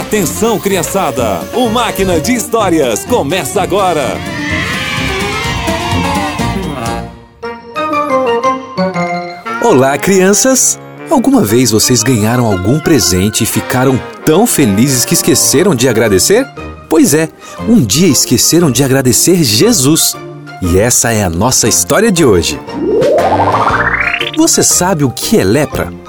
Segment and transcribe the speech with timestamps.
[0.00, 1.42] Atenção, criançada!
[1.52, 4.16] O Máquina de Histórias começa agora!
[9.62, 10.78] Olá, crianças!
[11.10, 16.46] Alguma vez vocês ganharam algum presente e ficaram tão felizes que esqueceram de agradecer?
[16.88, 17.28] Pois é,
[17.68, 20.16] um dia esqueceram de agradecer Jesus.
[20.62, 22.58] E essa é a nossa história de hoje.
[24.34, 25.99] Você sabe o que é lepra?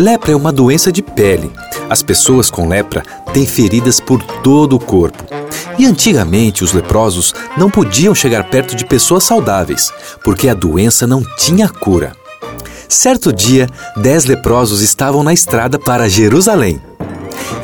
[0.00, 1.50] Lepra é uma doença de pele.
[1.90, 3.02] As pessoas com lepra
[3.32, 5.24] têm feridas por todo o corpo.
[5.76, 9.92] E antigamente os leprosos não podiam chegar perto de pessoas saudáveis,
[10.22, 12.12] porque a doença não tinha cura.
[12.88, 16.80] Certo dia, dez leprosos estavam na estrada para Jerusalém.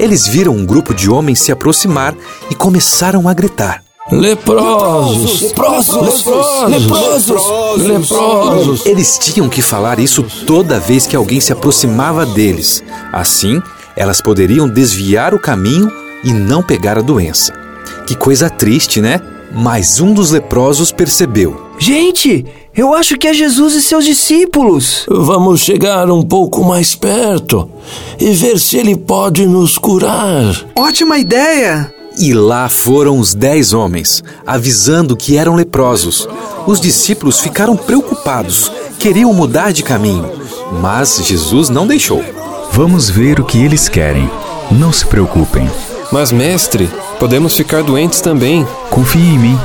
[0.00, 2.16] Eles viram um grupo de homens se aproximar
[2.50, 5.40] e começaram a gritar: Leprosos!
[5.40, 6.24] Leprosos!
[6.68, 7.82] Leprosos!
[7.82, 8.86] Leprosos!
[8.86, 12.84] Eles tinham que falar isso toda vez que alguém se aproximava deles.
[13.10, 13.62] Assim,
[13.96, 15.90] elas poderiam desviar o caminho
[16.22, 17.54] e não pegar a doença.
[18.06, 19.22] Que coisa triste, né?
[19.50, 21.70] Mas um dos leprosos percebeu.
[21.78, 22.44] Gente,
[22.76, 25.06] eu acho que é Jesus e seus discípulos.
[25.08, 27.70] Vamos chegar um pouco mais perto
[28.20, 30.54] e ver se ele pode nos curar.
[30.76, 31.94] Ótima ideia!
[32.16, 36.28] E lá foram os dez homens, avisando que eram leprosos.
[36.66, 40.30] Os discípulos ficaram preocupados, queriam mudar de caminho,
[40.80, 42.22] mas Jesus não deixou.
[42.72, 44.30] Vamos ver o que eles querem.
[44.70, 45.70] Não se preocupem.
[46.10, 48.66] Mas, mestre, podemos ficar doentes também.
[48.90, 49.58] Confie em mim.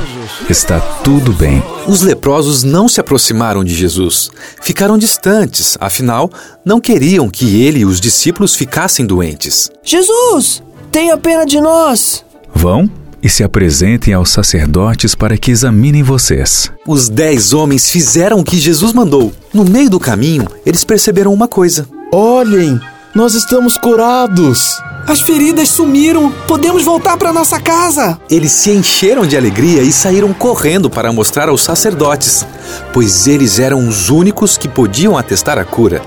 [0.48, 1.62] Está tudo bem.
[1.86, 4.30] Os leprosos não se aproximaram de Jesus.
[4.62, 6.30] Ficaram distantes, afinal,
[6.64, 9.70] não queriam que ele e os discípulos ficassem doentes.
[9.82, 12.24] Jesus, tenha pena de nós.
[12.60, 12.90] Vão
[13.22, 16.70] e se apresentem aos sacerdotes para que examinem vocês.
[16.86, 19.32] Os dez homens fizeram o que Jesus mandou.
[19.50, 21.88] No meio do caminho, eles perceberam uma coisa.
[22.12, 22.78] Olhem,
[23.14, 24.76] nós estamos curados.
[25.06, 26.30] As feridas sumiram.
[26.46, 28.20] Podemos voltar para nossa casa.
[28.30, 32.46] Eles se encheram de alegria e saíram correndo para mostrar aos sacerdotes,
[32.92, 36.02] pois eles eram os únicos que podiam atestar a cura.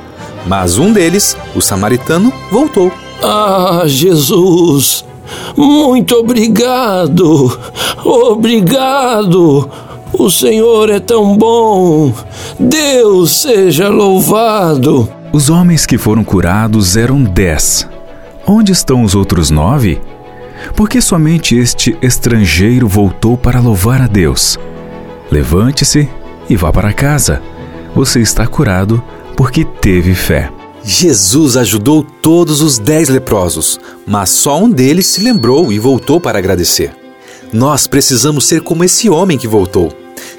[0.45, 2.91] Mas um deles, o samaritano, voltou.
[3.23, 5.03] Ah, Jesus!
[5.55, 7.59] Muito obrigado!
[8.03, 9.69] Obrigado!
[10.11, 12.13] O Senhor é tão bom!
[12.59, 15.09] Deus seja louvado!
[15.31, 17.87] Os homens que foram curados eram dez.
[18.45, 19.99] Onde estão os outros nove?
[20.75, 24.59] Porque somente este estrangeiro voltou para louvar a Deus.
[25.31, 26.07] Levante-se
[26.49, 27.41] e vá para casa.
[27.95, 29.03] Você está curado
[29.35, 30.51] porque teve fé.
[30.85, 36.37] Jesus ajudou todos os dez leprosos, mas só um deles se lembrou e voltou para
[36.37, 36.93] agradecer.
[37.53, 39.93] Nós precisamos ser como esse homem que voltou.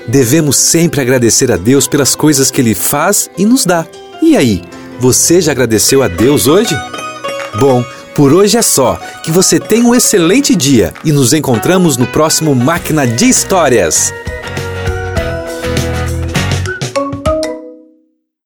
[0.06, 3.87] Devemos sempre agradecer a Deus pelas coisas que Ele faz e nos dá.
[4.21, 4.62] E aí,
[5.00, 6.76] você já agradeceu a Deus hoje?
[7.59, 7.84] Bom,
[8.15, 8.99] por hoje é só.
[9.25, 14.12] Que você tenha um excelente dia e nos encontramos no próximo Máquina de Histórias.